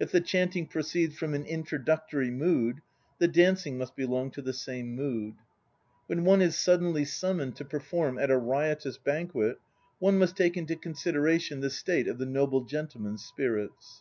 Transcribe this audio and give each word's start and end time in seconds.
If 0.00 0.10
the 0.10 0.22
chanting 0.22 0.68
proceeds 0.68 1.18
from 1.18 1.34
an 1.34 1.44
"introductory 1.44 2.30
mood," 2.30 2.80
the 3.18 3.28
dancing 3.28 3.76
must 3.76 3.94
belong 3.94 4.30
to 4.30 4.40
the 4.40 4.54
same 4.54 4.94
mood.... 4.96 5.34
When 6.06 6.24
one 6.24 6.40
is 6.40 6.56
suddenly 6.56 7.04
summoned 7.04 7.56
to 7.56 7.64
perform 7.66 8.18
at 8.18 8.30
a 8.30 8.38
riotous 8.38 8.96
ban 8.96 9.28
quet, 9.28 9.56
one 9.98 10.16
must 10.18 10.34
take 10.34 10.56
into 10.56 10.76
consideration 10.76 11.60
the 11.60 11.68
state 11.68 12.08
of 12.08 12.16
the 12.16 12.24
noble 12.24 12.64
gentle 12.64 13.02
men's 13.02 13.22
spirits. 13.22 14.00